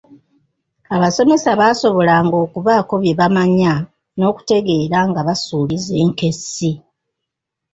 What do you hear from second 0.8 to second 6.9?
Abasomesa baasobolanga okubaako bye bamanya n'okutegeera nga basuuliza enkessi.